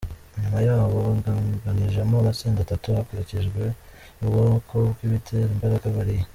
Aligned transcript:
Nyuma 0.41 0.59
yaho, 0.67 0.85
babagabanijemo 0.95 2.15
amatsinda 2.17 2.59
atatu 2.63 2.87
hakurikijwe 2.97 3.61
ubwoko 4.21 4.75
bw’ibitera 4.93 5.51
imbaraga 5.55 5.87
bariye. 5.97 6.23